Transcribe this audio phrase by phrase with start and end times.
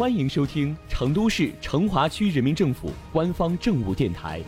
[0.00, 4.40] 欢迎收听成都市成华区人民政府官方政务电台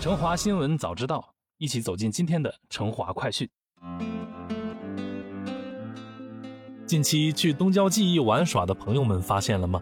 [0.02, 1.18] 《成华新闻早知道》，
[1.58, 3.48] 一起走进今天的成华快讯。
[6.88, 9.80] 近期去东郊记忆玩耍的朋友们发现了吗？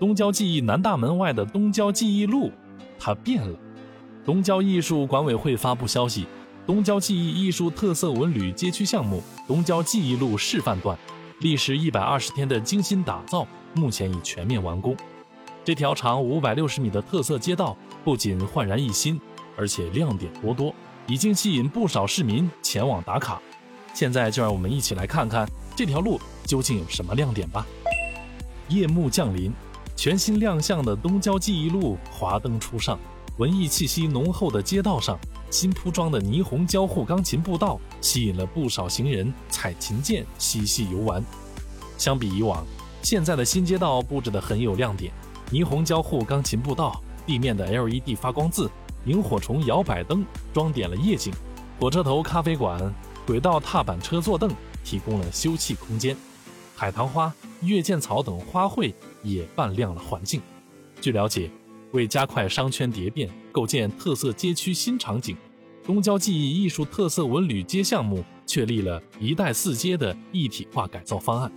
[0.00, 2.50] 东郊记忆南大门外的东郊记忆路，
[2.98, 3.56] 它变了。
[4.24, 6.26] 东郊艺术管委会发布消息，
[6.66, 10.98] 东郊记忆艺术特色文旅街区项目东郊记忆路示范段，
[11.40, 14.96] 历时一百二十天的精心打造，目前已全面完工。
[15.64, 19.20] 这条长五百六十米的特色街道，不仅焕然一新，
[19.56, 20.74] 而且亮点多多，
[21.06, 23.40] 已经吸引不少市民前往打卡。
[23.94, 27.64] 现在就让我们一起来看看这条路究竟有什么亮点吧。
[28.68, 29.52] 夜幕降临，
[29.94, 32.98] 全新亮相的东郊记忆路华灯初上，
[33.36, 35.18] 文艺气息浓厚的街道上，
[35.50, 41.24] 新铺装的霓虹交互钢琴步道吸引了不少行人踩琴键嬉戏游玩。
[41.96, 42.66] 相比以往，
[43.02, 45.12] 现在的新街道布置的很有亮点，
[45.50, 48.70] 霓虹交互钢琴步道地面的 LED 发光字、
[49.06, 51.32] 萤火虫摇摆灯装点了夜景，
[51.80, 52.94] 火车头咖啡馆。
[53.26, 54.50] 轨道踏板车坐凳
[54.82, 56.16] 提供了休憩空间，
[56.74, 60.40] 海棠花、月见草等花卉也扮亮了环境。
[60.98, 61.50] 据了解，
[61.92, 65.36] 为加快商圈蝶变，构建特色街区新场景，
[65.84, 71.50] 东郊记忆艺术特色文旅街项目确立了一带四街的一体化改造方案，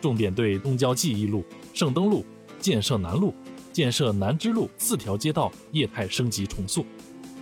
[0.00, 2.24] 重点对东郊记忆路、圣登路、
[2.60, 3.34] 建设南路、
[3.72, 6.86] 建设南支路四条街道业态升级重塑，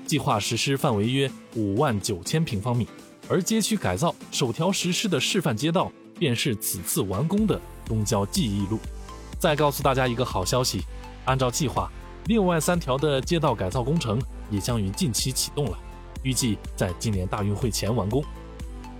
[0.06, 2.86] 计划实施范围约五万九千平方米。
[3.28, 8.78] 而街区改造首条实施的示范街道，便是此次完工的东郊记忆路。
[9.38, 10.82] 再告诉大家一个好消息，
[11.24, 11.90] 按照计划，
[12.26, 14.20] 另外三条的街道改造工程
[14.50, 15.78] 也将于近期启动了，
[16.22, 18.22] 预计在今年大运会前完工。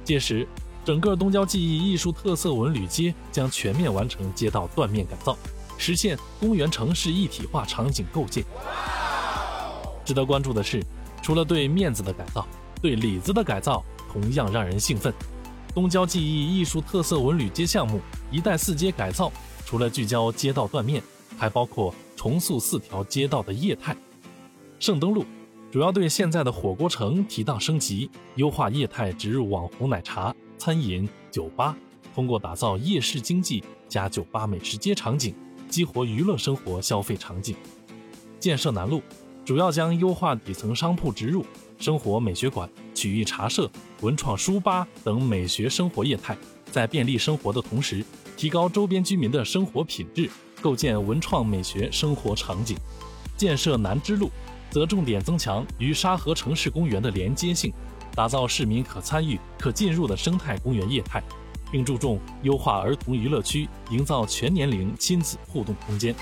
[0.04, 0.46] 届时，
[0.84, 5.36] 整个东郊记忆艺术特色文旅街将全面完成街道断面改造，
[5.78, 8.44] 实现公园城市一体化场景构建。
[10.04, 10.82] 值得关注的是，
[11.22, 12.46] 除了对面子的改造，
[12.80, 13.84] 对里子的改造。
[14.12, 15.10] 同样让人兴奋。
[15.74, 17.98] 东郊记忆艺术特色文旅街项目
[18.30, 19.32] 一带四街改造，
[19.64, 21.02] 除了聚焦街道断面，
[21.38, 23.96] 还包括重塑四条街道的业态。
[24.78, 25.24] 圣登路
[25.72, 31.76] 主要对现在的火锅城提档升级，优化业态，植入网红奶茶、餐饮、酒吧，
[32.14, 35.34] 通过打造夜市经济加酒吧美食街场景，
[35.68, 37.56] 激活娱乐生活消费场景。
[38.38, 39.02] 建设南路
[39.44, 41.44] 主要将优化底层商铺植入。
[41.80, 43.68] 生活美学馆、曲艺茶社、
[44.02, 46.38] 文创书吧等美学生活业态，
[46.70, 48.04] 在便利生活的同时，
[48.36, 50.30] 提高周边居民的生活品质，
[50.62, 52.78] 构建文创美学生活场景。
[53.36, 54.30] 建设南支路，
[54.70, 57.72] 则重点增强与沙河城市公园的连接性，
[58.14, 61.20] 打造市民可参与、可进入的生态公园业态，
[61.70, 66.14] 并注重优化儿童娱乐区，营造全年龄亲子互动空间。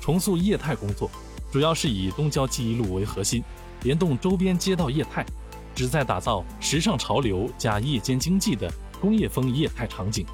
[0.00, 1.08] 重塑业态工作，
[1.52, 3.42] 主要是以东郊记忆路为核心。
[3.84, 5.24] 联动周边街道业态，
[5.74, 10.26] 旨在打造时尚潮流加夜间经济的工业风业态场景。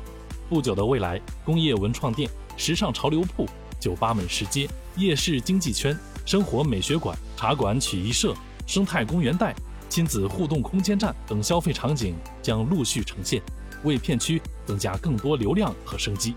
[0.48, 3.48] 不久的未来，工业文创店、时尚潮流铺、
[3.80, 5.96] 酒吧美食街、夜市经济圈、
[6.26, 8.34] 生活美学馆、茶馆曲艺社、
[8.66, 9.54] 生态公园带、
[9.88, 13.40] 亲子互动空间站等消费场景将陆续呈现，
[13.84, 16.34] 为片区增加更多流量和生机。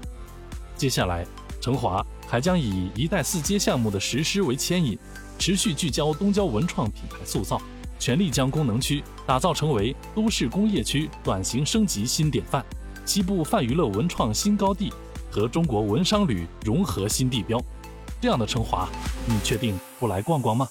[0.78, 1.26] 接下来，
[1.60, 4.98] 成华还将以“一带四街”项目的实施为牵引。
[5.40, 7.60] 持续聚焦东郊文创品牌塑造，
[7.98, 12.64] 全力将功能区打造成为都市工业区转型升级新典范，
[13.08, 14.94] 西部泛娱乐文创新高地
[15.32, 17.60] 和中国文商旅融合新地标。
[18.20, 18.88] 这样的称华，
[19.26, 20.68] 你确定不来逛逛吗？